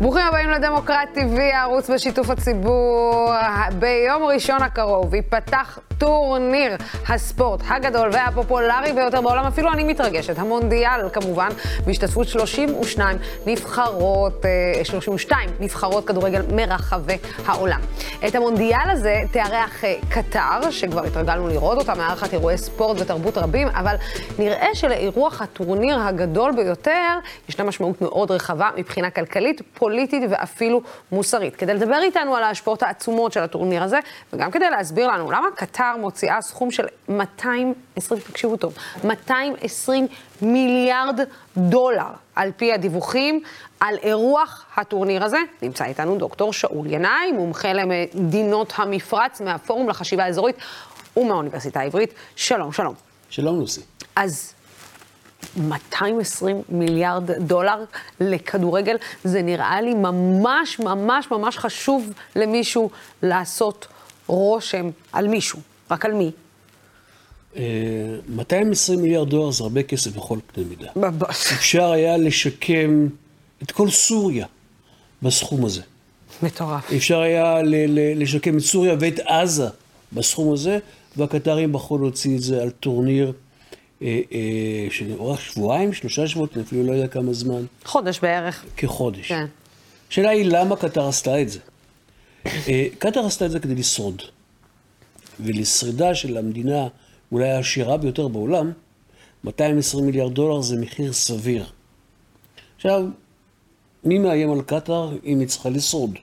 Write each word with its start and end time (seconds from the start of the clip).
ברוכים 0.00 0.22
הבאים 0.26 0.50
לדמוקרט 0.50 1.16
TV, 1.16 1.40
הערוץ 1.54 1.90
בשיתוף 1.90 2.30
הציבור. 2.30 3.32
ביום 3.78 4.22
ראשון 4.22 4.62
הקרוב 4.62 5.14
ייפתח 5.14 5.78
טורניר 6.02 6.76
הספורט 7.08 7.60
הגדול 7.68 8.10
והפופולרי 8.12 8.92
ביותר 8.94 9.20
בעולם, 9.20 9.44
אפילו 9.44 9.72
אני 9.72 9.84
מתרגשת, 9.84 10.38
המונדיאל 10.38 11.08
כמובן, 11.12 11.48
בהשתתפות 11.86 12.28
32 12.28 13.18
נבחרות, 13.46 14.44
32 14.84 15.48
אה, 15.48 15.54
נבחרות 15.60 16.06
כדורגל 16.06 16.42
מרחבי 16.54 17.16
העולם. 17.46 17.80
את 18.26 18.34
המונדיאל 18.34 18.90
הזה 18.90 19.16
תארח 19.32 19.84
אה, 19.84 19.94
קטר, 20.08 20.70
שכבר 20.70 21.04
התרגלנו 21.04 21.48
לראות 21.48 21.78
אותה, 21.78 21.94
מארחת 21.94 22.32
אירועי 22.32 22.58
ספורט 22.58 23.00
ותרבות 23.00 23.38
רבים, 23.38 23.68
אבל 23.68 23.94
נראה 24.38 24.68
שלאירוח 24.74 25.42
הטורניר 25.42 25.98
הגדול 26.00 26.52
ביותר 26.52 27.18
ישנה 27.48 27.64
משמעות 27.64 28.02
מאוד 28.02 28.30
רחבה 28.30 28.70
מבחינה 28.76 29.10
כלכלית, 29.10 29.62
פוליטית 29.74 30.22
ואפילו 30.30 30.80
מוסרית. 31.12 31.56
כדי 31.56 31.74
לדבר 31.74 31.98
איתנו 32.02 32.36
על 32.36 32.42
ההשפעות 32.42 32.82
העצומות 32.82 33.32
של 33.32 33.40
הטורניר 33.40 33.82
הזה, 33.82 33.98
וגם 34.32 34.50
כדי 34.50 34.70
להסביר 34.70 35.08
לנו 35.08 35.30
למה 35.30 35.48
קטר 35.54 35.91
מוציאה 35.96 36.42
סכום 36.42 36.70
של 36.70 36.86
220, 37.08 38.20
תקשיבו 38.30 38.56
טוב, 38.56 38.74
220 39.04 40.06
מיליארד 40.42 41.20
דולר, 41.56 42.10
על 42.34 42.50
פי 42.56 42.72
הדיווחים, 42.72 43.42
על 43.80 43.94
אירוח 44.02 44.66
הטורניר 44.76 45.24
הזה. 45.24 45.38
נמצא 45.62 45.84
איתנו 45.84 46.18
דוקטור 46.18 46.52
שאול 46.52 46.86
ינאי, 46.90 47.32
מומחה 47.32 47.72
למדינות 47.72 48.72
המפרץ 48.76 49.40
מהפורום 49.40 49.88
לחשיבה 49.88 50.24
האזורית 50.24 50.56
ומהאוניברסיטה 51.16 51.80
העברית. 51.80 52.14
שלום, 52.36 52.72
שלום. 52.72 52.94
שלום, 53.30 53.60
לוסי. 53.60 53.80
אז 54.16 54.54
220 55.56 56.62
מיליארד 56.68 57.30
דולר 57.30 57.84
לכדורגל, 58.20 58.96
זה 59.24 59.42
נראה 59.42 59.80
לי 59.80 59.94
ממש 59.94 60.78
ממש 60.78 61.30
ממש 61.30 61.58
חשוב 61.58 62.12
למישהו 62.36 62.90
לעשות 63.22 63.86
רושם 64.26 64.90
על 65.12 65.28
מישהו. 65.28 65.71
רק 65.92 66.04
על 66.04 66.12
מי? 66.12 66.30
220 68.28 68.98
אה, 68.98 69.02
מיליארד 69.02 69.30
דולר 69.30 69.50
זה 69.50 69.64
הרבה 69.64 69.82
כסף 69.82 70.16
בכל 70.16 70.38
קנה 70.46 70.64
מידה. 70.64 70.88
אפשר 71.58 71.92
היה 71.92 72.16
לשקם 72.16 73.08
את 73.62 73.70
כל 73.70 73.90
סוריה 73.90 74.46
בסכום 75.22 75.64
הזה. 75.64 75.82
מטורף. 76.42 76.92
אפשר 76.92 77.20
היה 77.20 77.54
לשקם 78.16 78.56
את 78.56 78.62
סוריה 78.62 78.94
ואת 79.00 79.18
עזה 79.18 79.68
בסכום 80.12 80.52
הזה, 80.52 80.78
והקטרים 81.16 81.72
בחרו 81.72 81.98
להוציא 81.98 82.36
את 82.36 82.42
זה 82.42 82.62
על 82.62 82.70
טורניר 82.70 83.32
אה, 84.02 84.20
אה, 84.32 84.86
שאורך 84.90 85.40
שבועיים, 85.40 85.92
שלושה 85.92 86.28
שבועות, 86.28 86.56
אני 86.56 86.64
אפילו 86.64 86.86
לא 86.86 86.92
יודע 86.92 87.08
כמה 87.08 87.32
זמן. 87.32 87.64
חודש 87.84 88.20
בערך. 88.20 88.64
כחודש. 88.76 89.28
כן. 89.28 89.46
השאלה 90.10 90.30
היא 90.30 90.44
למה 90.44 90.76
קטר 90.76 91.08
עשתה 91.08 91.42
את 91.42 91.48
זה. 91.48 91.58
קטר 92.98 93.26
עשתה 93.26 93.46
את 93.46 93.50
זה 93.50 93.60
כדי 93.60 93.74
לשרוד. 93.74 94.22
ולשרידה 95.40 96.14
של 96.14 96.36
המדינה 96.36 96.88
אולי 97.32 97.50
העשירה 97.50 97.96
ביותר 97.96 98.28
בעולם, 98.28 98.72
220 99.44 100.06
מיליארד 100.06 100.34
דולר 100.34 100.60
זה 100.60 100.80
מחיר 100.80 101.12
סביר. 101.12 101.64
עכשיו, 102.76 103.04
מי 104.04 104.18
מאיים 104.18 104.52
על 104.52 104.62
קטאר 104.62 105.16
אם 105.24 105.40
היא 105.40 105.48
צריכה 105.48 105.68
לשרוד? 105.68 106.18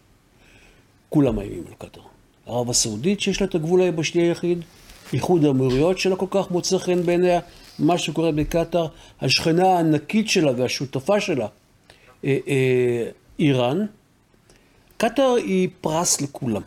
כולם 1.10 1.36
מאיימים 1.36 1.64
על 1.68 1.74
קטאר. 1.78 2.02
ערב 2.46 2.70
הסעודית 2.70 3.20
שיש 3.20 3.42
לה 3.42 3.48
את 3.48 3.56
הגבול 3.56 3.82
היבשתי 3.82 4.22
היחיד, 4.22 4.62
איחוד 5.14 5.46
האמירויות 5.46 6.00
שלה 6.00 6.16
כל 6.16 6.26
כך 6.32 6.52
מוצא 6.52 6.78
חן 6.78 7.04
בעיניה, 7.04 7.40
מה 7.80 7.98
שקורה 7.98 8.32
בקטאר, 8.32 8.88
השכנה 9.22 9.68
הענקית 9.68 10.30
שלה 10.30 10.52
והשותפה 10.58 11.20
שלה, 11.20 11.48
אה, 12.26 12.38
אה, 12.48 13.10
איראן. 13.40 13.86
קטאר 14.98 15.36
היא 15.36 15.70
פרס 15.82 16.22
לכולם. 16.22 16.62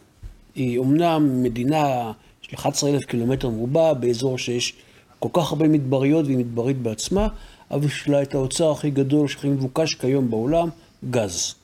היא 0.55 0.79
אומנם 0.79 1.43
מדינה 1.43 2.13
11,000 2.55 3.05
קילומטר 3.05 3.51
מרובע, 3.51 3.93
באזור 3.93 4.39
שיש 4.39 4.75
כל 5.19 5.29
כך 5.33 5.53
הרבה 5.53 5.69
מדבריות 5.69 6.27
והיא 6.27 6.39
מדברית 6.39 6.79
בעצמה, 6.79 7.29
אבל 7.71 7.87
יש 7.87 8.09
לה 8.09 8.23
את 8.23 8.35
האוצר 8.35 8.71
הכי 8.71 8.91
גדול, 8.91 9.29
שהכי 9.29 9.49
מבוקש 9.49 9.95
כיום 9.95 10.31
בעולם, 10.31 10.69
גז. 11.11 11.55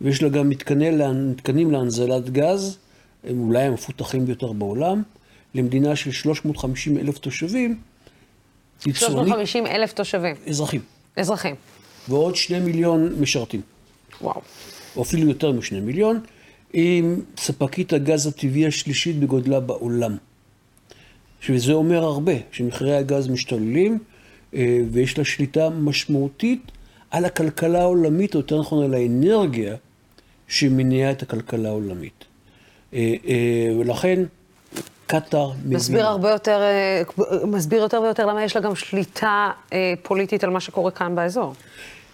ויש 0.00 0.22
לה 0.22 0.28
גם 0.28 0.48
מתקני, 0.48 0.90
מתקנים 1.14 1.70
להנזלת 1.70 2.30
גז, 2.30 2.78
הם 3.24 3.40
אולי 3.40 3.62
המפותחים 3.62 4.26
ביותר 4.26 4.52
בעולם, 4.52 5.02
למדינה 5.54 5.96
של 5.96 6.12
350 6.12 6.98
אלף 6.98 7.18
תושבים. 7.18 7.78
350 8.94 9.66
אלף 9.66 9.92
תושבים. 9.92 10.34
אזרחים. 10.48 10.80
אזרחים. 11.16 11.54
ועוד 12.08 12.36
שני 12.36 12.60
מיליון 12.60 13.14
משרתים. 13.20 13.60
וואו. 14.20 14.40
או 14.96 15.02
אפילו 15.02 15.28
יותר 15.28 15.52
משני 15.52 15.80
מיליון. 15.80 16.20
עם 16.72 17.20
ספקית 17.36 17.92
הגז 17.92 18.26
הטבעי 18.26 18.66
השלישית 18.66 19.20
בגודלה 19.20 19.60
בעולם. 19.60 20.16
וזה 21.48 21.72
אומר 21.72 22.04
הרבה, 22.04 22.32
שמחירי 22.52 22.96
הגז 22.96 23.28
משתוללים 23.28 23.98
אה, 24.54 24.78
ויש 24.92 25.18
לה 25.18 25.24
שליטה 25.24 25.68
משמעותית 25.68 26.72
על 27.10 27.24
הכלכלה 27.24 27.80
העולמית, 27.80 28.34
או 28.34 28.40
יותר 28.40 28.60
נכון 28.60 28.84
על 28.84 28.94
האנרגיה 28.94 29.76
שמניעה 30.48 31.10
את 31.10 31.22
הכלכלה 31.22 31.68
העולמית. 31.68 32.24
אה, 32.94 33.14
אה, 33.26 33.78
ולכן 33.78 34.22
קטאר 35.06 35.50
מבינה. 35.50 35.76
מסביר 35.76 36.06
הרבה 36.06 36.30
יותר, 36.30 36.60
מסביר 37.46 37.80
יותר 37.80 38.00
ויותר 38.02 38.26
למה 38.26 38.44
יש 38.44 38.56
לה 38.56 38.62
גם 38.62 38.74
שליטה 38.74 39.50
פוליטית 40.02 40.44
על 40.44 40.50
מה 40.50 40.60
שקורה 40.60 40.90
כאן 40.90 41.14
באזור. 41.14 41.54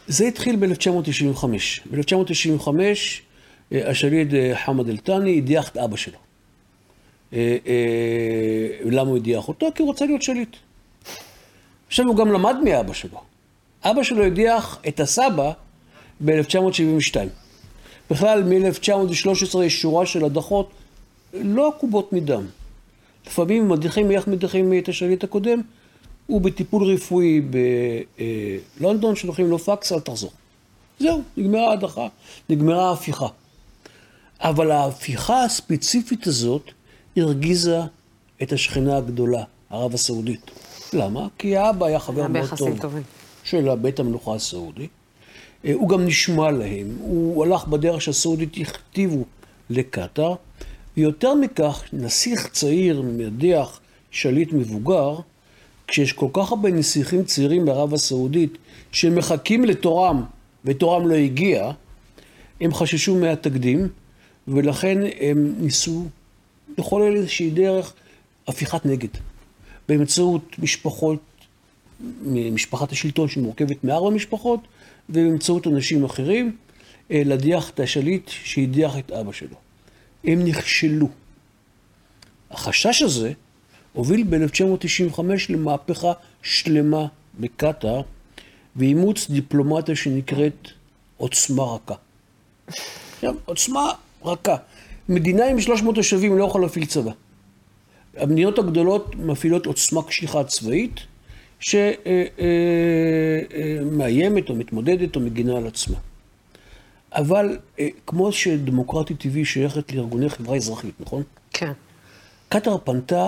זה 0.09 0.25
התחיל 0.25 0.57
ב-1995. 0.57 1.47
ב-1995 1.91 2.69
אה, 2.69 2.93
השליט 3.73 4.35
אה, 4.35 4.57
חמד 4.57 4.89
אל-תאני 4.89 5.39
הדיח 5.39 5.69
את 5.69 5.77
אבא 5.77 5.97
שלו. 5.97 6.19
אה, 7.33 7.57
למה 8.85 9.11
הוא 9.11 9.17
הדיח 9.17 9.49
אותו? 9.49 9.69
כי 9.75 9.83
הוא 9.83 9.89
רוצה 9.89 10.07
להיות 10.07 10.23
שליט. 10.23 10.57
עכשיו 11.87 12.07
הוא 12.07 12.17
גם 12.17 12.33
למד 12.33 12.57
מאבא 12.65 12.93
שלו. 12.93 13.21
אבא 13.83 14.03
שלו 14.03 14.25
הדיח 14.25 14.79
את 14.89 15.01
הסבא 15.01 15.53
ב-1972. 16.25 17.17
בכלל, 18.11 18.43
מ-1913 18.43 19.63
יש 19.63 19.81
שורה 19.83 20.07
של 20.07 20.25
הדחות 20.25 20.71
לא 21.33 21.69
עקובות 21.69 22.13
מדם. 22.13 22.47
לפעמים 23.27 23.69
מדיחים, 23.69 24.11
איך 24.11 24.29
מדיחים 24.29 24.79
את 24.79 24.89
השליט 24.89 25.25
הקודם? 25.25 25.61
הוא 26.27 26.41
בטיפול 26.41 26.93
רפואי 26.93 27.41
בלונדון, 28.81 29.17
שולחים 29.17 29.51
לו 29.51 29.59
פקס, 29.59 29.93
אל 29.93 30.01
תחזור. 30.01 30.31
זהו, 30.99 31.23
נגמרה 31.37 31.71
ההדחה, 31.71 32.07
נגמרה 32.49 32.89
ההפיכה. 32.89 33.27
אבל 34.41 34.71
ההפיכה 34.71 35.45
הספציפית 35.45 36.27
הזאת 36.27 36.71
הרגיזה 37.17 37.81
את 38.43 38.53
השכנה 38.53 38.97
הגדולה, 38.97 39.45
ערב 39.71 39.95
הסעודית. 39.95 40.51
למה? 40.93 41.27
כי 41.39 41.57
האבא 41.57 41.87
היה 41.87 41.99
חבר 41.99 42.29
מאוד 42.29 42.49
טוב 42.59 42.79
טובים. 42.81 43.03
של 43.45 43.75
בית 43.75 44.01
המלוכה 44.01 44.35
הסעודי. 44.35 44.89
אה, 45.65 45.73
הוא 45.75 45.89
גם 45.89 46.07
נשמע 46.07 46.51
להם, 46.51 46.97
הוא 47.01 47.45
הלך 47.45 47.67
בדרך 47.67 48.03
שהסעודית 48.03 48.57
הכתיבו 48.61 49.25
לקטאר, 49.71 50.35
ויותר 50.97 51.35
מכך, 51.35 51.83
נסיך 51.93 52.49
צעיר 52.49 53.03
מדיח 53.03 53.81
שליט 54.11 54.53
מבוגר, 54.53 55.17
כשיש 55.87 56.13
כל 56.13 56.29
כך 56.33 56.51
הרבה 56.51 56.71
נסיכים 56.71 57.25
צעירים 57.25 57.65
בערב 57.65 57.95
הסעודית 57.95 58.59
שמחכים 58.93 59.65
לתורם 59.65 60.25
ותורם 60.65 61.09
לא 61.09 61.15
הגיע, 61.15 61.71
הם 62.61 62.75
חששו 62.75 63.17
מהתקדים, 63.17 63.89
ולכן 64.49 64.99
הם 65.21 65.55
ניסו 65.59 66.05
לחולל 66.79 67.17
איזושהי 67.17 67.51
דרך 67.51 67.93
הפיכת 68.49 68.87
נגד. 68.87 69.09
באמצעות 69.89 70.59
משפחות, 70.59 71.21
משפחת 72.25 72.93
השלטון 72.93 73.29
שמורכבת 73.29 73.85
מארבע 73.85 74.11
משפחות, 74.11 74.61
ובאמצעות 75.09 75.67
אנשים 75.67 76.05
אחרים, 76.05 76.57
אה, 77.11 77.23
להדיח 77.25 77.71
את 77.71 77.81
השליט 77.81 78.29
שהדיח 78.29 78.99
את 78.99 79.11
אבא 79.11 79.33
שלו. 79.33 79.57
הם 80.25 80.45
נכשלו. 80.45 81.09
החשש 82.51 83.03
הזה 83.03 83.33
הוביל 83.93 84.25
ב-1995 84.25 85.21
למהפכה 85.49 86.13
שלמה 86.43 87.07
בקטאר, 87.41 88.03
ואימוץ 88.77 89.31
דיפלומטיה 89.31 89.97
שנקראת 89.97 90.69
עוצמה 91.17 91.63
רכה. 91.63 91.95
עכשיו, 93.15 93.35
עוצמה 93.45 93.93
רכה. 94.27 94.57
מדינה 95.09 95.47
עם 95.47 95.61
300 95.61 95.95
תושבים 95.95 96.39
לא 96.39 96.45
יכולה 96.45 96.67
להפעיל 96.67 96.87
צבא. 96.87 97.13
המדינות 98.17 98.59
הגדולות 98.59 99.17
מפעילות 99.17 99.67
עוצמה 99.67 100.03
קשיחה 100.03 100.45
צבאית, 100.45 101.01
שמאיימת 103.91 104.49
או 104.49 104.55
מתמודדת 104.55 105.17
או 105.17 105.21
מגינה 105.21 105.57
על 105.57 105.67
עצמה. 105.67 105.97
אבל 107.13 107.59
כמו 108.07 108.33
שדמוקרטי 108.33 109.15
טבעי 109.15 109.45
שייכת 109.45 109.93
לארגוני 109.93 110.29
חברה 110.29 110.57
אזרחית, 110.57 110.95
נכון? 111.01 111.23
כן. 111.53 111.73
קטאר 112.49 112.79
פנתה 112.85 113.27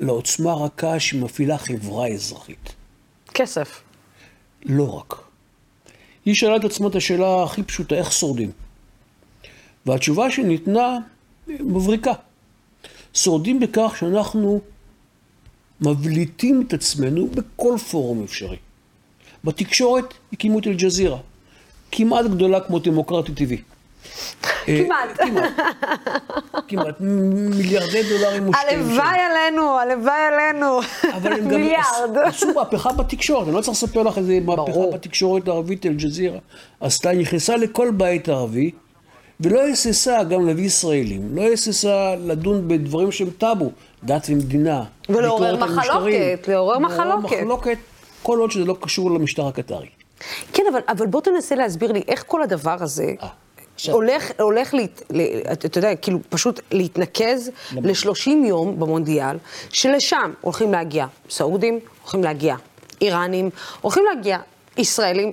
לעוצמה 0.00 0.54
רכה 0.54 1.00
שמפעילה 1.00 1.58
חברה 1.58 2.08
אזרחית. 2.08 2.72
כסף. 3.34 3.82
לא 4.64 4.96
רק. 4.98 5.14
היא 6.24 6.34
שאלה 6.34 6.56
את 6.56 6.64
עצמה 6.64 6.88
את 6.88 6.94
השאלה 6.94 7.42
הכי 7.42 7.62
פשוטה, 7.62 7.94
איך 7.94 8.12
שורדים? 8.12 8.50
והתשובה 9.86 10.30
שניתנה 10.30 10.98
מבריקה. 11.48 12.12
שורדים 13.14 13.60
בכך 13.60 13.94
שאנחנו 13.98 14.60
מבליטים 15.80 16.64
את 16.66 16.72
עצמנו 16.72 17.26
בכל 17.26 17.78
פורום 17.90 18.24
אפשרי. 18.24 18.56
בתקשורת 19.44 20.04
הקימו 20.32 20.58
את 20.58 20.66
אל-ג'זירה, 20.66 21.18
כמעט 21.92 22.24
גדולה 22.26 22.60
כמו 22.60 22.78
דמוקרטי 22.78 23.32
טבעי. 23.32 23.62
כמעט. 24.66 25.20
אה, 25.20 25.26
כמעט. 25.26 25.52
כמעט. 26.68 26.94
מיליארדי 27.00 28.02
דולרים 28.02 28.44
מושקעים. 28.46 28.78
הלוואי 28.78 29.18
עלינו, 29.18 29.78
הלוואי 29.78 30.20
עלינו. 30.32 30.80
אבל 31.14 31.32
הם 31.32 31.48
גם. 31.48 31.60
עשו 32.24 32.54
מהפכה 32.54 32.92
בתקשורת, 32.92 33.46
אני 33.46 33.56
לא 33.56 33.60
צריך 33.60 33.76
לספר 33.76 34.02
לך 34.02 34.18
איזה 34.18 34.38
מהפכה. 34.44 34.80
בתקשורת 34.92 35.48
הערבית, 35.48 35.86
אל-ג'זירה. 35.86 36.38
עשתה, 36.80 37.12
נכנסה 37.12 37.56
לכל 37.56 37.90
בית 37.90 38.28
ערבי, 38.28 38.70
ולא 39.42 39.60
היססה 39.60 40.24
גם 40.24 40.46
להביא 40.46 40.64
ישראלים, 40.64 41.36
לא 41.36 41.42
היססה 41.42 42.14
לדון 42.24 42.68
בדברים 42.68 43.12
שהם 43.12 43.30
טאבו, 43.30 43.70
דת 44.04 44.26
ומדינה. 44.28 44.84
ולעורר 45.08 45.56
מחלוקת. 45.56 46.48
לעורר 46.48 46.78
מחלוקת. 46.78 47.36
מחלוקת, 47.36 47.78
כל 48.22 48.38
עוד 48.38 48.50
שזה 48.50 48.64
לא 48.64 48.76
קשור 48.80 49.10
למשטר 49.10 49.46
הקטרי. 49.46 49.88
כן, 50.52 50.62
אבל, 50.72 50.80
אבל 50.88 51.06
בוא 51.06 51.20
תנסה 51.20 51.54
להסביר 51.54 51.92
לי 51.92 52.02
איך 52.08 52.24
כל 52.26 52.42
הדבר 52.42 52.76
הזה 52.80 53.10
אה, 53.22 53.28
עכשיו. 53.74 53.94
הולך, 53.94 54.30
הולך 54.40 54.74
להת, 54.74 55.02
ל, 55.10 55.20
אתה 55.52 55.78
יודע, 55.78 55.94
כאילו 55.94 56.18
פשוט 56.28 56.60
להתנקז 56.70 57.50
ל-30 57.72 58.30
יום 58.46 58.80
במונדיאל, 58.80 59.36
שלשם 59.70 60.32
הולכים 60.40 60.72
להגיע 60.72 61.06
סעודים, 61.30 61.80
הולכים 62.02 62.24
להגיע 62.24 62.56
איראנים, 63.00 63.50
הולכים 63.80 64.04
להגיע 64.04 64.38
ישראלים, 64.78 65.32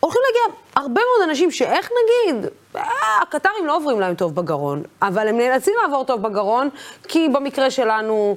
הולכים 0.00 0.20
להגיע 0.26 0.56
הרבה 0.76 1.00
מאוד 1.00 1.28
אנשים 1.28 1.50
שאיך 1.50 1.90
נגיד, 2.00 2.50
הקטרים 3.22 3.66
לא 3.66 3.76
עוברים 3.76 4.00
להם 4.00 4.14
טוב 4.14 4.34
בגרון, 4.34 4.82
אבל 5.02 5.28
הם 5.28 5.36
נאלצים 5.38 5.74
לעבור 5.82 6.04
טוב 6.04 6.22
בגרון, 6.22 6.68
כי 7.08 7.28
במקרה 7.28 7.70
שלנו... 7.70 8.36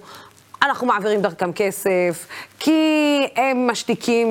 אנחנו 0.63 0.88
מעבירים 0.88 1.21
דרכם 1.21 1.51
כסף, 1.54 2.27
כי 2.60 2.81
הם 3.36 3.68
משתיקים 3.71 4.27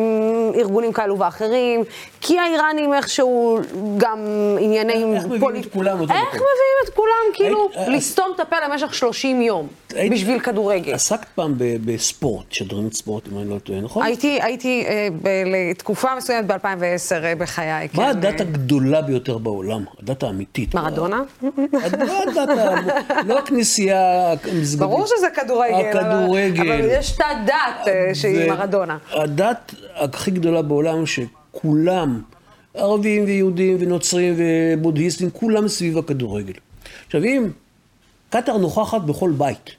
ארגונים 0.55 0.93
כאלו 0.93 1.19
ואחרים, 1.19 1.85
כי 2.21 2.39
האיראנים 2.39 2.95
איכשהו 2.95 3.59
גם 3.97 4.19
עניינים 4.61 5.15
איך 5.15 5.25
מביאים 5.27 5.57
את 5.57 5.73
כולם 5.73 6.01
איך 6.01 6.11
מקום? 6.11 6.19
מביאים 6.31 6.45
את 6.85 6.95
כולם? 6.95 7.13
כאילו, 7.35 7.69
היית- 7.75 7.89
לסתום 7.89 8.27
את 8.35 8.41
הפה 8.41 8.57
למשך 8.69 8.95
30 8.95 9.43
יום, 9.43 9.67
בשביל 10.11 10.41
כדורגל. 10.41 10.95
עסקת 10.95 11.27
פעם 11.35 11.55
בספורט, 11.59 12.53
שדרנית 12.53 12.95
ספורט, 12.95 13.29
אם 13.33 13.39
אני 13.39 13.51
לא 13.51 13.59
טועה, 13.59 13.81
נכון? 13.81 14.03
הייתי, 14.03 14.39
הייתי 14.43 14.85
אה, 14.89 15.09
ב- 15.23 15.29
לתקופה 15.71 16.09
מסוימת 16.17 16.47
ב-2010 16.47 16.57
אה, 17.25 17.35
בחיי. 17.39 17.89
מה 17.95 18.03
כן, 18.05 18.09
הדת 18.11 18.41
אה, 18.41 18.47
הגדולה 18.47 19.03
ביותר 19.03 19.39
בעולם? 19.39 19.85
הדת 20.03 20.23
האמיתית. 20.23 20.75
מרדונה? 20.75 21.23
לא 21.43 22.23
הדת, 22.23 22.49
לא 23.27 23.39
הכנסייה 23.39 23.99
המסגדית. 24.33 24.79
ברור 24.79 25.07
שזה 25.07 25.27
כדורגל. 25.35 25.75
הכדורגל. 26.23 26.73
אבל 26.73 26.89
יש 26.91 27.17
את 27.17 27.21
הדת 27.21 27.89
אה, 27.89 28.15
שהיא 28.15 28.51
מרדונה. 28.51 28.99
הדת 29.11 29.75
הכי 29.95 30.31
גדולה 30.31 30.63
בעולם, 30.63 31.05
שכולם, 31.07 32.23
ערבים 32.75 33.25
ויהודים 33.25 33.77
ונוצרים 33.81 34.35
ובודהיסטים, 34.37 35.31
כולם 35.31 35.69
סביב 35.69 35.99
הכדורגל. 35.99 36.53
עכשיו, 37.07 37.25
אם 37.25 37.51
קטאר 38.31 38.57
נוכחת 38.57 39.01
בכל 39.01 39.33
בית, 39.39 39.71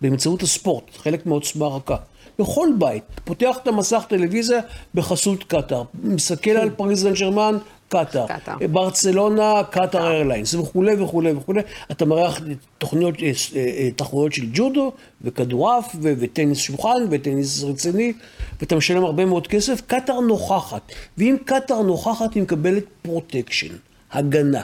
באמצעות 0.00 0.42
הספורט, 0.42 0.84
חלק 0.96 1.26
מעוצמה 1.26 1.66
רכה. 1.66 1.96
בכל 2.38 2.68
בית, 2.78 3.02
פותח 3.24 3.56
את 3.62 3.68
המסך 3.68 4.04
טלוויזיה 4.08 4.60
בחסות 4.94 5.44
קטאר, 5.44 5.82
מסתכל 6.04 6.50
על 6.50 6.70
פריז 6.70 7.02
סן 7.02 7.12
ג'רמן, 7.12 7.58
קטאר. 7.88 8.26
ברצלונה, 8.70 9.62
קטאר 9.70 10.10
איירליינס, 10.10 10.54
וכולי 10.54 11.02
וכולי 11.02 11.32
וכולי. 11.32 11.60
אתה 11.90 12.04
מארח 12.04 12.40
תוכניות, 12.78 13.14
אה, 13.22 13.32
אה, 13.56 13.88
תחרויות 13.96 14.32
של 14.32 14.46
ג'ודו, 14.52 14.92
וכדורעף, 15.22 15.96
וטניס 16.02 16.58
שולחן, 16.58 17.06
וטניס 17.10 17.64
רציני, 17.64 18.12
ואתה 18.60 18.76
משלם 18.76 19.04
הרבה 19.04 19.24
מאוד 19.24 19.46
כסף. 19.46 19.80
קטאר 19.86 20.20
נוכחת, 20.20 20.92
ואם 21.18 21.36
קטאר 21.44 21.82
נוכחת, 21.82 22.34
היא 22.34 22.42
מקבלת 22.42 22.84
protection, 23.02 23.74
הגנה. 24.12 24.62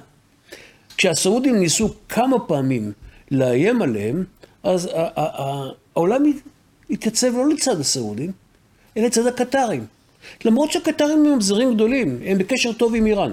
כשהסעודים 0.97 1.59
ניסו 1.59 1.89
כמה 2.09 2.39
פעמים 2.39 2.93
לאיים 3.31 3.83
עליהם, 3.83 4.25
אז 4.63 4.91
העולם 4.95 6.23
התייצב 6.91 7.37
לא 7.37 7.49
לצד 7.49 7.81
הסעודים, 7.81 8.33
אלא 8.97 9.07
לצד 9.07 9.27
הקטרים. 9.27 9.87
למרות 10.45 10.73
שהקטרים 10.73 11.19
הם 11.19 11.33
ממזרים 11.33 11.75
גדולים, 11.75 12.19
הם 12.25 12.39
בקשר 12.39 12.73
טוב 12.73 12.95
עם 12.95 13.07
איראן. 13.07 13.33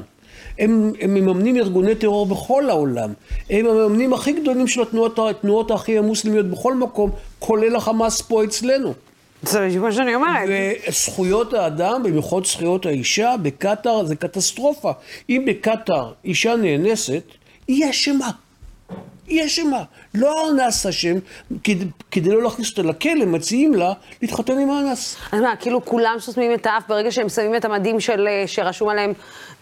הם, 0.60 0.94
הם 1.02 1.14
מממנים 1.14 1.58
ארגוני 1.58 1.96
טרור 1.96 2.26
בכל 2.26 2.70
העולם. 2.70 3.14
הם 3.50 3.66
המממנים 3.66 4.14
הכי 4.14 4.34
גדולים 4.34 4.68
של 4.68 4.82
התנועות, 4.82 5.20
התנועות 5.20 5.72
הכי 5.72 5.98
המוסלמיות 5.98 6.46
בכל 6.46 6.76
מקום, 6.76 7.12
כולל 7.40 7.76
החמאס 7.76 8.22
פה 8.22 8.44
אצלנו. 8.44 8.94
זה 9.44 9.70
מה 9.80 9.92
שאני 9.92 10.16
אומרת. 10.16 10.50
וזכויות 10.90 11.54
האדם, 11.54 12.04
במיוחד 12.04 12.46
זכויות 12.46 12.86
האישה, 12.86 13.36
בקטאר 13.42 14.06
זה 14.06 14.16
קטסטרופה. 14.16 14.92
אם 15.30 15.46
בקטאר 15.48 16.14
אישה 16.26 16.56
נאנסת, 16.56 17.24
היא 17.68 17.90
אשמה. 17.90 18.30
היא 19.28 19.46
אשמה. 19.46 19.84
לא 20.14 20.48
האנס 20.48 20.86
אשם, 20.86 21.18
כדי, 21.64 21.86
כדי 22.12 22.30
לא 22.30 22.44
להכניס 22.44 22.70
אותה 22.70 22.82
לכלא, 22.82 23.26
מציעים 23.26 23.74
לה 23.74 23.94
להתחתן 24.22 24.60
עם 24.60 24.70
האנס. 24.70 25.16
אז 25.32 25.42
מה, 25.42 25.56
כאילו 25.56 25.86
כולם 25.86 26.16
סותמים 26.20 26.54
את 26.54 26.66
האף 26.66 26.84
ברגע 26.88 27.12
שהם 27.12 27.30
שמים 27.30 27.56
את 27.56 27.66
המדים 27.66 28.00
של, 28.00 28.28
אה, 28.28 28.44
שרשום 28.48 28.90
עליהם 28.90 29.14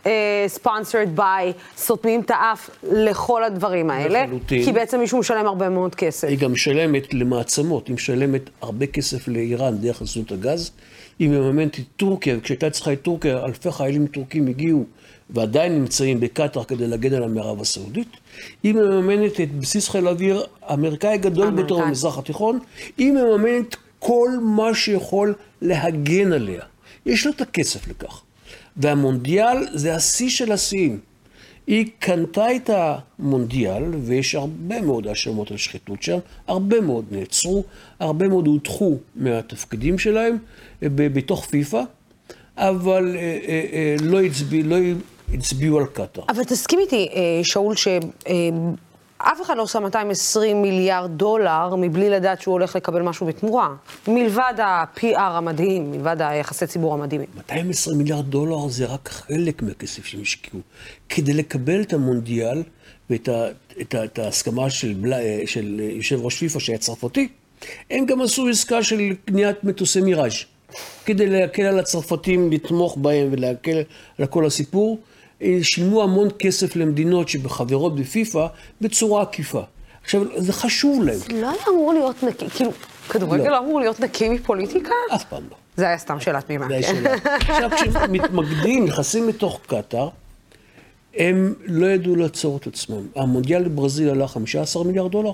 אה, 0.05 0.45
sponsored 0.63 1.19
by, 1.19 1.51
סותמים 1.77 2.21
את 2.21 2.31
האף 2.31 2.69
לכל 2.91 3.43
הדברים 3.43 3.89
האלה. 3.89 4.23
לחלוטין. 4.25 4.65
כי 4.65 4.71
בעצם 4.71 4.99
מישהו 4.99 5.19
משלם 5.19 5.45
הרבה 5.45 5.69
מאוד 5.69 5.95
כסף. 5.95 6.27
היא 6.27 6.37
גם 6.37 6.51
משלמת 6.51 7.13
למעצמות, 7.13 7.87
היא 7.87 7.93
משלמת 7.95 8.49
הרבה 8.61 8.85
כסף 8.85 9.27
לאיראן 9.27 9.77
דרך 9.77 10.01
רשות 10.01 10.31
הגז. 10.31 10.71
היא 11.19 11.29
מממנת 11.29 11.79
את 11.79 11.83
טורקיה, 11.97 12.37
וכשהייתה 12.37 12.69
צריכה 12.69 12.93
את 12.93 13.01
טורקיה, 13.01 13.45
אלפי 13.45 13.71
חיילים 13.71 14.07
טורקים 14.07 14.47
הגיעו 14.47 14.85
ועדיין 15.29 15.75
נמצאים 15.75 16.19
בקטאר 16.19 16.63
כדי 16.63 16.87
להגן 16.87 17.13
על 17.13 17.23
המערב 17.23 17.61
הסעודית. 17.61 18.07
היא 18.63 18.73
מממנת 18.73 19.41
את 19.41 19.55
בסיס 19.55 19.89
חיל 19.89 20.07
האוויר 20.07 20.43
האמריקאי 20.61 21.13
הגדול 21.13 21.49
ביותר. 21.49 21.77
במזרח 21.77 22.17
התיכון. 22.17 22.59
היא 22.97 23.11
מממנת 23.11 23.75
כל 23.99 24.29
מה 24.41 24.75
שיכול 24.75 25.33
להגן 25.61 26.33
עליה. 26.33 26.61
יש 27.05 27.25
לה 27.25 27.31
את 27.31 27.41
הכסף 27.41 27.87
לכך. 27.87 28.21
והמונדיאל 28.77 29.57
זה 29.73 29.95
השיא 29.95 30.29
של 30.29 30.51
השיאים. 30.51 30.99
היא 31.67 31.85
קנתה 31.99 32.55
את 32.55 32.69
המונדיאל, 32.73 33.83
ויש 34.03 34.35
הרבה 34.35 34.81
מאוד 34.81 35.07
האשמות 35.07 35.51
על 35.51 35.57
שחיתות 35.57 36.03
שם, 36.03 36.17
הרבה 36.47 36.81
מאוד 36.81 37.05
נעצרו, 37.11 37.63
הרבה 37.99 38.27
מאוד 38.27 38.47
הודחו 38.47 38.97
מהתפקידים 39.15 39.99
שלהם 39.99 40.37
בתוך 40.81 41.45
פיפ"א, 41.45 41.81
אבל 42.57 43.15
אה, 43.15 43.21
אה, 43.21 43.65
אה, 43.73 43.95
לא 44.01 44.21
הצביעו, 44.21 44.69
לא 44.69 44.75
הצביעו 45.33 45.77
על 45.77 45.85
קטאר. 45.85 46.23
אבל 46.29 46.43
תסכים 46.43 46.79
איתי, 46.79 47.09
אה, 47.13 47.39
שאול, 47.43 47.75
שאף 47.75 49.41
אחד 49.41 49.57
לא 49.57 49.67
שם 49.67 49.83
220 49.83 50.61
מיליארד 50.61 51.11
דולר 51.11 51.75
מבלי 51.75 52.09
לדעת 52.09 52.41
שהוא 52.41 52.51
הולך 52.51 52.75
לקבל 52.75 53.01
משהו 53.01 53.25
בתמורה. 53.25 53.69
מלבד 54.07 54.53
ה-PR 54.59 55.19
המדהים, 55.19 55.91
מלבד 55.91 56.17
היחסי 56.19 56.67
ציבור 56.67 56.93
המדהימים. 56.93 57.27
220 57.35 57.97
מיליארד 57.97 58.25
דולר 58.25 58.67
זה 58.67 58.85
רק 58.85 59.09
חלק 59.09 59.61
מהכסף 59.61 60.05
שהם 60.05 60.21
השקיעו. 60.21 60.59
כדי 61.09 61.33
לקבל 61.33 61.81
את 61.81 61.93
המונדיאל 61.93 62.63
ואת 63.09 63.27
ה, 63.27 63.45
את 63.81 63.95
ה, 63.95 64.03
את 64.03 64.19
ההסכמה 64.19 64.69
של, 64.69 64.93
בלה, 64.93 65.17
של 65.45 65.79
יושב 65.79 66.21
ראש 66.21 66.39
פיפ"א 66.39 66.59
שהיה 66.59 66.77
צרפתי, 66.77 67.27
הם 67.91 68.05
גם 68.05 68.21
עשו 68.21 68.47
עסקה 68.47 68.83
של 68.83 69.13
קניית 69.25 69.63
מטוסי 69.63 70.01
מיראז' 70.01 70.33
כדי 71.05 71.27
להקל 71.27 71.63
על 71.63 71.79
הצרפתים, 71.79 72.51
לתמוך 72.51 72.97
בהם 72.97 73.27
ולהקל 73.31 73.81
על 74.19 74.25
כל 74.25 74.45
הסיפור. 74.45 74.99
אה, 75.41 75.57
שילמו 75.61 76.03
המון 76.03 76.27
כסף 76.39 76.75
למדינות 76.75 77.29
שבחברות 77.29 77.95
בפיפ"א 77.95 78.47
בצורה 78.81 79.21
עקיפה. 79.21 79.61
עכשיו, 80.03 80.21
זה 80.37 80.53
חשוב 80.53 81.03
להם. 81.03 81.19
לא 81.33 81.49
היה 81.49 81.63
אמור 81.69 81.93
להיות 81.93 82.23
נקי, 82.23 82.49
כאילו, 82.49 82.71
כדורגל 83.09 83.43
לא. 83.43 83.49
לא 83.49 83.59
אמור 83.59 83.79
להיות 83.79 83.99
נקי 83.99 84.29
מפוליטיקה? 84.29 84.93
אף 85.15 85.23
פעם 85.23 85.43
לא. 85.51 85.55
זה 85.77 85.87
היה 85.87 85.97
סתם 85.97 86.19
שאלה 86.19 86.41
תמימה. 86.41 86.67
זה 86.67 86.73
כן. 86.73 86.79
השאלה. 86.79 87.13
עכשיו, 87.35 87.69
כשמתמקדים, 87.75 88.85
נכנסים 88.85 89.29
לתוך 89.29 89.59
קטאר, 89.67 90.09
הם 91.17 91.53
לא 91.65 91.85
ידעו 91.85 92.15
לעצור 92.15 92.57
את 92.57 92.67
עצמם. 92.67 93.07
המונדיאל 93.15 93.63
בברזיל 93.63 94.09
עלה 94.09 94.27
15 94.27 94.83
מיליארד 94.83 95.11
דולר, 95.11 95.31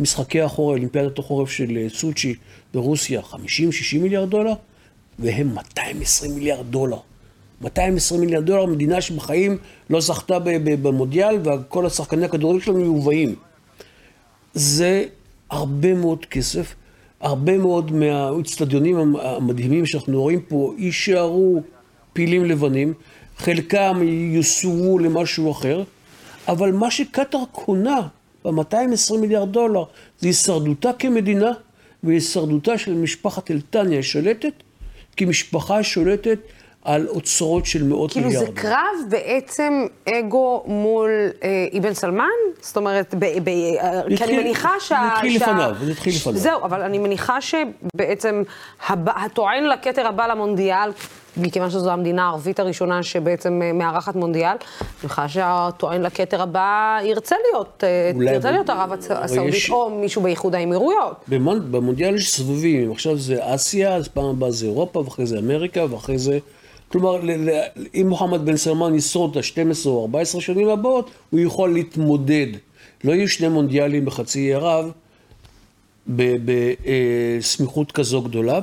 משחקי 0.00 0.40
החורף, 0.40 0.74
אולימפיאדת 0.74 1.18
החורף 1.18 1.50
של 1.50 1.76
אה, 1.76 1.86
סוצ'י 1.88 2.34
ברוסיה, 2.74 3.20
50-60 3.20 3.36
מיליארד 4.00 4.30
דולר, 4.30 4.52
והם 5.18 5.54
220 5.54 6.34
מיליארד 6.34 6.66
דולר. 6.70 6.98
220 7.60 8.20
מיליארד 8.20 8.44
דולר, 8.44 8.66
מדינה 8.66 9.00
שבחיים 9.00 9.58
לא 9.90 10.00
זכתה 10.00 10.38
במונדיאל, 10.64 11.38
וכל 11.44 11.86
השחקני 11.86 12.24
הכדורגל 12.24 12.60
שלנו 12.60 12.78
מיובאים. 12.78 13.34
זה 14.54 15.04
הרבה 15.50 15.94
מאוד 15.94 16.26
כסף, 16.26 16.74
הרבה 17.20 17.58
מאוד 17.58 17.92
מהאצטדיונים 17.92 19.16
המדהימים 19.22 19.86
שאנחנו 19.86 20.22
רואים 20.22 20.40
פה 20.40 20.74
יישארו 20.78 21.62
פילים 22.12 22.44
לבנים, 22.44 22.94
חלקם 23.36 24.00
יוסוו 24.32 24.98
למשהו 24.98 25.50
אחר, 25.50 25.82
אבל 26.48 26.72
מה 26.72 26.90
שקטאר 26.90 27.40
קונה 27.52 28.00
ב-220 28.44 29.16
מיליארד 29.20 29.52
דולר 29.52 29.84
זה 30.18 30.28
הישרדותה 30.28 30.90
כמדינה 30.98 31.50
והישרדותה 32.02 32.78
של 32.78 32.94
משפחת 32.94 33.50
אלטניה 33.50 33.98
השולטת, 33.98 34.52
כמשפחה 35.16 35.82
שולטת 35.82 36.38
על 36.84 37.06
אוצרות 37.08 37.66
של 37.66 37.84
מאות 37.84 38.12
כאילו 38.12 38.26
מיליארדים. 38.26 38.54
זה 38.54 38.60
קרב 38.60 38.74
בעצם 39.08 39.86
אגו 40.08 40.62
מול 40.66 41.10
אה, 41.42 41.48
אבן 41.78 41.94
סלמן? 41.94 42.24
זאת 42.60 42.76
אומרת, 42.76 43.14
ב, 43.18 43.24
ב, 43.44 43.48
אה, 43.48 44.00
כי 44.16 44.24
אני 44.24 44.36
מניחה 44.38 44.70
שה... 44.80 45.00
זה 45.08 45.12
התחיל 45.14 45.38
שה- 45.38 45.44
לפניו, 45.52 45.74
זה 45.84 45.92
התחיל 45.92 46.14
לפניו. 46.14 46.38
זהו, 46.38 46.62
אבל 46.64 46.82
אני 46.82 46.98
מניחה 46.98 47.38
שבעצם. 47.40 48.42
הטוען 49.06 49.64
לכתר 49.64 50.06
הבא 50.06 50.26
למונדיאל, 50.26 50.90
מכיוון 51.36 51.70
שזו 51.70 51.90
המדינה 51.90 52.24
הערבית 52.24 52.60
הראשונה 52.60 53.02
שבעצם 53.02 53.60
אה, 53.64 53.72
מארחת 53.72 54.16
מונדיאל, 54.16 54.48
אני 54.50 54.58
מניחה 55.02 55.28
שהטוען 55.28 56.02
לכתר 56.02 56.42
הבא 56.42 56.98
ירצה 57.02 57.36
להיות, 57.50 57.84
אה, 57.84 58.32
ירצה 58.32 58.50
להיות 58.50 58.70
אבל 58.70 58.96
הסעודית, 59.10 59.54
יש- 59.54 59.70
או 59.70 59.90
מישהו 59.90 60.22
באיחוד 60.22 60.54
האמירויות. 60.54 61.16
במונ- 61.28 61.70
במונדיאל 61.70 62.14
יש 62.14 62.30
סבבים, 62.34 62.92
עכשיו 62.92 63.16
זה 63.18 63.36
אסיה, 63.54 63.94
אז 63.96 64.08
פעם 64.08 64.24
הבאה 64.24 64.50
זה 64.50 64.66
אירופה, 64.66 64.98
ואחרי 65.04 65.26
זה 65.26 65.38
אמריקה, 65.38 65.84
ואחרי 65.90 66.18
זה... 66.18 66.38
כלומר, 66.94 67.20
אם 67.94 68.06
מוחמד 68.08 68.46
בן 68.46 68.56
סלמן 68.56 68.94
ישרוד 68.94 69.36
את 69.36 69.44
ה-12 69.44 69.86
או 69.86 70.02
14 70.02 70.40
שנים 70.40 70.68
הבאות, 70.68 71.10
הוא 71.30 71.40
יכול 71.40 71.72
להתמודד. 71.72 72.46
לא 73.04 73.12
יהיו 73.12 73.28
שני 73.28 73.48
מונדיאלים 73.48 74.04
בחצי 74.04 74.54
ערב 74.54 74.90
בסמיכות 76.06 77.92
כזו 77.92 78.22
גדולה, 78.22 78.60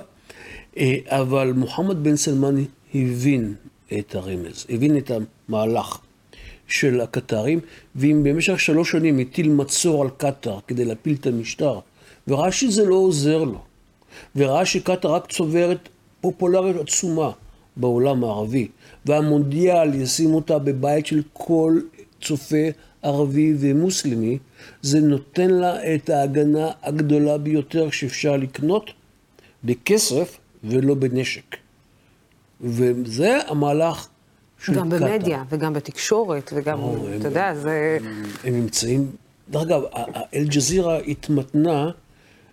אה, 0.78 0.96
אבל 1.06 1.54
מוחמד 1.56 2.04
בן 2.04 2.16
סלמן 2.16 2.64
הבין 2.96 3.54
את 4.00 4.16
הרמז, 4.16 4.66
הבין 4.70 4.98
את 4.98 5.12
המהלך 5.50 6.00
של 6.68 7.02
הקטרים, 7.02 7.60
ואם 7.96 8.24
במשך 8.24 8.60
שלוש 8.60 8.92
שנים 8.92 9.20
הטיל 9.20 9.50
מצור 9.50 10.02
על 10.02 10.10
קטאר 10.18 10.60
כדי 10.68 10.86
להפיל 10.86 11.16
את 11.20 11.28
המשטר, 11.28 11.80
וראה 12.28 12.52
שזה 12.52 12.86
לא 12.86 12.96
עוזר 12.96 13.44
לו, 13.44 13.60
וראה 14.36 14.66
שקטאר 14.66 15.14
רק 15.14 15.32
צוברת 15.32 15.90
פופולריות 16.22 16.88
עצומה 16.88 17.32
בעולם 17.78 18.24
הערבי, 18.24 18.68
והמונדיאל 19.06 19.94
ישים 19.96 20.34
אותה 20.34 20.60
בבית 20.60 21.06
של 21.06 21.22
כל 21.34 21.80
צופה 22.22 22.66
ערבי 23.02 23.54
ומוסלמי, 23.60 24.38
זה 24.82 25.00
נותן 25.00 25.50
לה 25.50 25.96
את 25.96 26.10
ההגנה 26.10 26.70
הגדולה 26.84 27.38
ביותר 27.38 27.90
שאפשר 27.90 28.38
לקנות 28.38 28.92
בכסף 29.64 30.38
ולא 30.64 30.94
בנשק. 30.94 31.56
וזה 32.62 33.38
המהלך 33.48 34.08
של 34.66 34.76
גם 34.76 34.90
קטאר. 34.92 35.00
במדיה, 35.08 35.44
וגם 35.50 35.74
בתקשורת, 35.74 36.52
וגם, 36.56 36.80
או, 36.80 36.96
אתה 36.98 37.16
הם- 37.16 37.22
יודע, 37.26 37.56
זה... 37.56 37.98
הם 38.44 38.56
נמצאים, 38.56 39.12
דרך 39.50 39.62
אגב, 39.62 39.82
אל-ג'זירה 40.34 40.98
התמתנה 41.00 41.92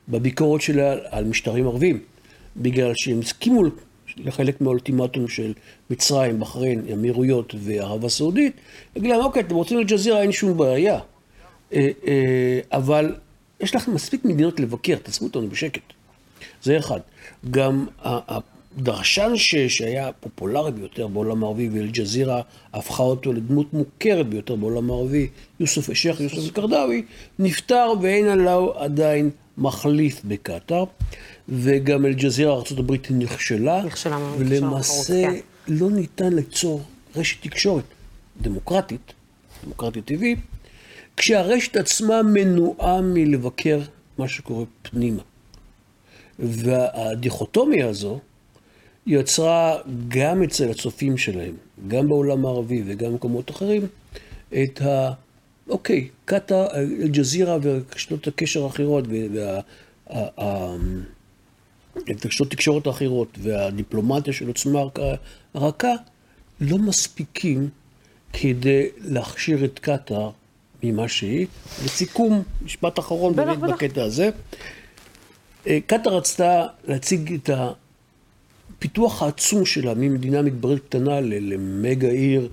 בביקורת 0.08 0.60
שלה 0.60 0.94
על 1.10 1.24
משטרים 1.24 1.66
ערבים, 1.66 2.00
בגלל 2.56 2.92
שהם 2.94 3.20
הסכימו 3.20 3.62
לחלק 4.24 4.60
מהאולטימטום 4.60 5.28
של 5.28 5.52
מצרים, 5.90 6.40
בחריין, 6.40 6.82
האמירויות 6.90 7.54
וערב 7.58 8.04
הסעודית, 8.04 8.52
להגיד 8.96 9.10
להם, 9.10 9.20
אוקיי, 9.20 9.42
אתם 9.42 9.54
רוצים 9.54 9.78
אל-ג'זירה, 9.78 10.22
אין 10.22 10.32
שום 10.32 10.56
בעיה. 10.56 10.98
אה, 11.72 11.88
אה, 12.06 12.60
אבל 12.72 13.14
יש 13.60 13.74
לכם 13.74 13.94
מספיק 13.94 14.24
מדינות 14.24 14.60
לבקר, 14.60 14.96
תעזבו 15.02 15.26
אותנו 15.26 15.48
בשקט. 15.48 15.82
זה 16.62 16.78
אחד. 16.78 17.00
גם 17.50 17.86
הדרשן 17.98 19.32
ש- 19.36 19.56
שהיה 19.56 20.12
פופולרי 20.12 20.72
ביותר 20.72 21.06
בעולם 21.06 21.44
הערבי, 21.44 21.68
ואל-ג'זירה 21.72 22.40
הפכה 22.74 23.02
אותו 23.02 23.32
לדמות 23.32 23.72
מוכרת 23.72 24.28
ביותר 24.28 24.56
בעולם 24.56 24.90
הערבי, 24.90 25.28
יוסף 25.60 25.90
א-שייח, 25.90 26.20
יוסף 26.20 26.38
אל-קרדאווי, 26.38 27.02
נפטר 27.38 27.92
ואין 28.02 28.26
עליו 28.28 28.72
עדיין 28.74 29.30
מחליף 29.58 30.20
בקטאר. 30.24 30.84
וגם 31.48 32.06
אל-ג'זירה, 32.06 32.52
ארה"ב 32.52 32.92
נכשלה, 33.10 33.82
נכשלה 33.84 34.18
ולמעשה 34.38 35.22
בתחרות, 35.22 35.44
לא 35.68 35.90
ניתן 35.90 36.32
ליצור 36.32 36.82
רשת 37.16 37.42
תקשורת 37.42 37.84
דמוקרטית, 38.42 39.12
דמוקרטית 39.64 40.04
טבעית, 40.04 40.38
כשהרשת 41.16 41.76
עצמה 41.76 42.22
מנועה 42.22 43.00
מלבקר 43.00 43.80
מה 44.18 44.28
שקורה 44.28 44.64
פנימה. 44.82 45.22
והדיכוטומיה 46.38 47.88
הזו 47.88 48.20
יצרה 49.06 49.76
גם 50.08 50.42
אצל 50.42 50.70
הצופים 50.70 51.18
שלהם, 51.18 51.54
גם 51.88 52.08
בעולם 52.08 52.46
הערבי 52.46 52.82
וגם 52.86 53.12
במקומות 53.12 53.50
אחרים, 53.50 53.86
את 54.62 54.82
ה... 54.82 55.12
אוקיי, 55.68 56.08
קטאר, 56.24 56.66
אל-ג'זירה 56.74 57.58
ורשתות 57.62 58.26
הקשר 58.26 58.64
האחרות 58.64 59.04
וה... 59.08 59.60
ה- 60.10 60.42
ה- 60.42 60.76
את 62.10 62.26
רשתות 62.26 62.50
תקשורת 62.50 62.86
האחרות 62.86 63.38
והדיפלומטיה 63.42 64.32
של 64.32 64.48
עוצמה 64.48 64.80
רכה 65.54 65.94
לא 66.60 66.78
מספיקים 66.78 67.68
כדי 68.32 68.86
להכשיר 68.98 69.64
את 69.64 69.78
קטאר 69.78 70.30
ממה 70.82 71.08
שהיא. 71.08 71.46
לסיכום, 71.84 72.42
משפט 72.64 72.98
אחרון 72.98 73.36
באמת. 73.36 73.58
בקטע 73.58 74.02
הזה. 74.02 74.30
אה, 75.66 75.78
קטאר 75.86 76.16
רצתה 76.16 76.66
להציג 76.84 77.32
את 77.32 77.50
הפיתוח 78.76 79.22
העצום 79.22 79.66
שלה 79.66 79.94
ממדינה 79.94 80.42
מדברית 80.42 80.82
קטנה 80.82 81.20
למגה 81.20 82.08
עיר 82.08 82.48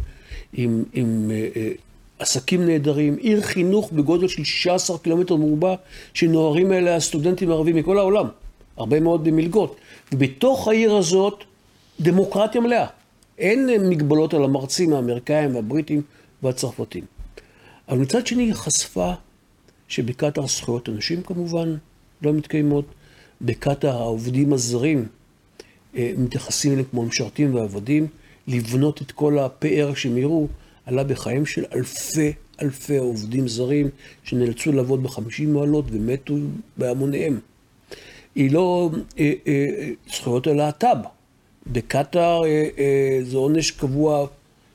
עם, 0.54 0.84
עם 0.94 1.32
אה, 1.32 1.48
אה, 1.56 1.72
עסקים 2.20 2.66
נהדרים, 2.66 3.16
עיר 3.18 3.42
חינוך 3.42 3.92
בגודל 3.92 4.28
של 4.28 4.44
16 4.44 4.98
קילומטר 4.98 5.36
מרובע, 5.36 5.76
שנוהרים 6.14 6.72
אליה 6.72 7.00
סטודנטים 7.00 7.52
ערבים 7.52 7.76
מכל 7.76 7.98
העולם, 7.98 8.28
הרבה 8.78 9.00
מאוד 9.00 9.24
במלגות. 9.24 9.76
ובתוך 10.12 10.68
העיר 10.68 10.96
הזאת, 10.96 11.44
דמוקרטיה 12.00 12.62
מלאה. 12.62 12.86
אין 13.38 13.90
מגבלות 13.90 14.34
על 14.34 14.44
המרצים 14.44 14.94
האמריקאים 14.94 15.56
והבריטים 15.56 16.02
והצרפתים. 16.44 17.04
אבל 17.90 17.98
מצד 17.98 18.28
שני 18.28 18.44
היא 18.44 18.54
חשפה 18.54 19.12
שבקטאר 19.88 20.48
זכויות 20.48 20.88
הנשים 20.88 21.22
כמובן 21.22 21.76
לא 22.22 22.34
מתקיימות, 22.34 22.86
בקטאר 23.42 23.98
העובדים 23.98 24.54
הזרים 24.54 25.06
אה, 25.96 26.12
מתייחסים 26.18 26.72
אליהם 26.72 26.86
כמו 26.92 27.04
משרתים 27.04 27.56
ועבדים, 27.56 28.08
לבנות 28.48 29.02
את 29.02 29.12
כל 29.12 29.40
הפאר 29.40 29.94
שהם 29.94 30.18
יראו 30.18 30.48
עלה 30.86 31.04
בחיים 31.04 31.46
של 31.46 31.66
אלפי 31.74 32.34
אלפי 32.62 32.98
עובדים 32.98 33.48
זרים 33.48 33.90
שנאלצו 34.24 34.72
לעבוד 34.72 35.04
בחמישים 35.04 35.54
מעלות 35.54 35.86
ומתו 35.92 36.34
בהמוניהם. 36.78 37.40
היא 38.36 38.52
לא 38.52 38.90
אה, 39.20 39.34
אה, 39.48 39.90
זכויות 40.14 40.48
הלהט"ב. 40.48 40.98
בקטאר 41.68 42.46
אה, 42.46 42.68
אה, 42.78 43.20
זה 43.24 43.38
עונש 43.38 43.72
קבוע 43.72 44.28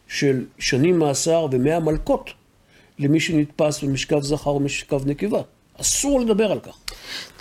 של 0.08 0.44
שנים 0.58 0.98
מאסר 0.98 1.46
ומאה 1.50 1.80
מלקות 1.80 2.30
למי 2.98 3.20
שנתפס 3.20 3.84
במשכב 3.84 4.22
זכר 4.22 4.50
או 4.50 4.60
משכב 4.60 5.06
נקבה. 5.06 5.42
אסור 5.80 6.20
לדבר 6.20 6.52
על 6.52 6.60
כך. 6.60 6.76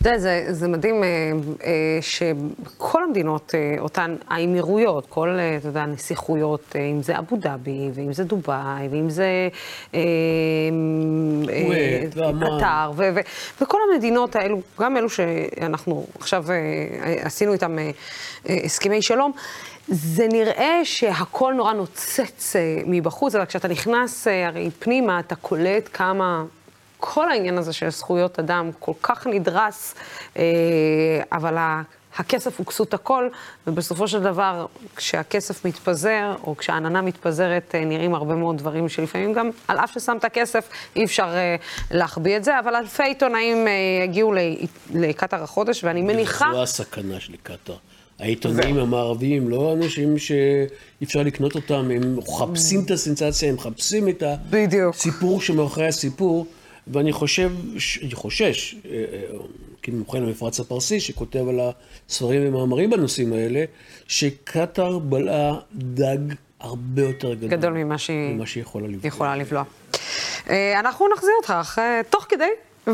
אתה 0.01 0.09
יודע, 0.09 0.19
זה, 0.19 0.45
זה 0.49 0.67
מדהים 0.67 1.03
אה, 1.03 1.31
אה, 1.63 1.99
שכל 2.01 3.03
המדינות, 3.03 3.55
אה, 3.55 3.75
אותן 3.79 4.15
האמירויות, 4.27 5.05
כל, 5.09 5.29
אה, 5.39 5.57
אתה 5.57 5.67
יודע, 5.67 5.81
הנסיכויות, 5.81 6.75
אה, 6.75 6.81
אם 6.81 7.03
זה 7.03 7.19
אבו 7.19 7.37
דאבי, 7.37 7.89
ואם 7.93 8.13
זה 8.13 8.23
דובאי, 8.23 8.87
ואם 8.91 9.09
זה 9.09 9.49
אה, 9.93 9.99
כווית. 11.63 12.13
קטר, 12.13 12.91
וכל 13.61 13.77
המדינות 13.91 14.35
האלו, 14.35 14.61
גם 14.79 14.97
אלו 14.97 15.09
שאנחנו 15.09 16.05
עכשיו 16.19 16.45
עשינו 17.21 17.53
איתם 17.53 17.77
הסכמי 18.45 19.01
שלום, 19.01 19.31
זה 19.87 20.27
נראה 20.31 20.79
שהכל 20.83 21.53
נורא 21.53 21.73
נוצץ 21.73 22.55
מבחוץ, 22.85 23.35
אבל 23.35 23.45
כשאתה 23.45 23.67
נכנס 23.67 24.27
הרי 24.27 24.69
פנימה, 24.79 25.19
אתה 25.19 25.35
קולט 25.35 25.89
כמה... 25.93 26.43
כל 26.99 27.29
העניין 27.31 27.57
הזה 27.57 27.73
של 27.73 27.89
זכויות 27.89 28.39
אדם 28.39 28.69
כל 28.79 28.91
כך 29.01 29.27
נדרס, 29.27 29.95
אה, 30.37 30.43
אבל 31.31 31.57
ה- 31.57 31.81
הכסף 32.17 32.57
הוא 32.59 32.65
כסות 32.65 32.93
הכל, 32.93 33.27
ובסופו 33.67 34.07
של 34.07 34.23
דבר, 34.23 34.65
כשהכסף 34.95 35.65
מתפזר, 35.65 36.35
או 36.43 36.57
כשהעננה 36.57 37.01
מתפזרת, 37.01 37.75
אה, 37.75 37.85
נראים 37.85 38.15
הרבה 38.15 38.35
מאוד 38.35 38.57
דברים 38.57 38.89
שלפעמים 38.89 39.33
גם, 39.33 39.49
על 39.67 39.77
אף 39.77 39.91
ששמת 39.93 40.25
כסף, 40.25 40.69
אי 40.95 41.05
אפשר 41.05 41.27
אה, 41.35 41.55
להחביא 41.91 42.37
את 42.37 42.43
זה, 42.43 42.59
אבל 42.59 42.75
אלפי 42.75 43.03
עיתונאים 43.03 43.67
אה, 43.67 43.71
הגיעו 44.03 44.33
לקטאר 44.93 45.43
החודש, 45.43 45.83
ואני 45.83 46.01
מניחה... 46.01 46.49
זו 46.53 46.63
הסכנה 46.63 47.19
של 47.19 47.33
קטאר. 47.43 47.75
העיתונאים 48.19 48.77
המערביים, 48.77 49.49
לא 49.49 49.73
אנשים 49.73 50.17
שאי 50.17 50.65
אפשר 51.03 51.23
לקנות 51.23 51.55
אותם, 51.55 51.73
הם 51.95 52.15
מחפשים 52.17 52.83
את 52.85 52.91
הסנסציה, 52.91 53.49
הם 53.49 53.55
מחפשים 53.55 54.09
את 54.09 54.23
בדיוק. 54.49 54.95
הסיפור 54.95 55.41
שמאחורי 55.41 55.87
הסיפור, 55.87 56.45
ואני 56.89 57.11
חושב, 57.13 57.51
אני 58.03 58.11
חושש, 58.13 58.75
אה, 58.85 58.91
אה, 58.91 59.37
כמומחה 59.83 60.17
למפרץ 60.19 60.59
הפרסי, 60.59 60.99
שכותב 60.99 61.47
על 61.49 61.59
הספרים 62.09 62.47
ומאמרים 62.47 62.89
בנושאים 62.89 63.33
האלה, 63.33 63.63
שקטאר 64.07 64.99
בלעה 64.99 65.53
דג 65.73 66.17
הרבה 66.59 67.01
יותר 67.01 67.33
גדול, 67.33 67.49
גדול 67.49 67.73
ממה 67.73 67.97
שהיא 67.97 68.33
ממה 68.35 68.45
שהיא 68.45 68.61
יכולה 68.63 68.87
לבלוע. 68.87 69.07
יכולה 69.07 69.35
לבלוע. 69.35 69.63
אה, 70.49 70.79
אנחנו 70.79 71.05
נחזיר 71.15 71.31
אותך 71.41 71.53
אחרי- 71.61 71.83
תוך 72.09 72.25
כדי 72.29 72.43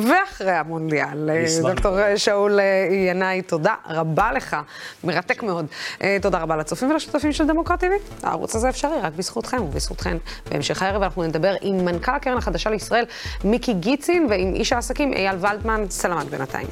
ואחרי 0.02 0.52
המונדיאל. 0.52 1.30
אה. 1.30 1.46
דוקטור 1.62 1.98
שאול 2.16 2.60
אה, 2.60 2.88
ינאי, 3.10 3.42
תודה 3.42 3.76
רבה 3.90 4.32
לך, 4.32 4.56
מרתק 5.04 5.44
מאוד. 5.44 5.66
אה, 6.02 6.18
תודה 6.22 6.38
רבה 6.38 6.56
לצופים 6.56 6.92
ולשותפים 6.92 7.34
של 7.34 7.48
דמוקרט 7.48 7.84
TV. 7.84 7.88
הערוץ 8.24 8.56
הזה 8.56 8.70
אפשרי 8.70 9.02
רק 9.02 9.14
בזכותכם 9.14 9.64
ובזכותכן. 9.64 10.18
בהמשך 10.52 10.82
הערב 10.82 11.04
אנחנו 11.04 11.24
נדבר 11.24 11.56
עם 11.62 11.86
מנכ"ל 11.86 12.12
הקרן 12.12 12.38
החדשה 12.38 12.70
לישראל, 12.70 13.06
מיקי 13.44 13.74
גיצין, 13.74 14.28
ועם 14.30 14.54
איש 14.56 14.74
העסקים 14.74 15.14
אייל 15.14 15.36
ולדמן. 15.40 15.86
סלמת 15.90 16.26
בינתיים. 16.26 16.68